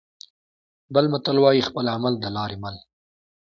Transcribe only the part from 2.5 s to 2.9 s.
مل.